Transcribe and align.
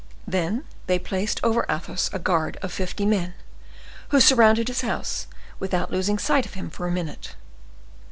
Then 0.25 0.63
they 0.87 0.97
placed 0.97 1.39
over 1.43 1.63
Athos 1.69 2.09
a 2.11 2.17
guard 2.17 2.57
of 2.63 2.73
fifty 2.73 3.05
men, 3.05 3.35
who 4.09 4.19
surrounded 4.19 4.67
his 4.67 4.81
house, 4.81 5.27
without 5.59 5.91
losing 5.91 6.17
sight 6.17 6.47
of 6.47 6.55
him 6.55 6.71
for 6.71 6.87
a 6.87 6.91
minute. 6.91 7.35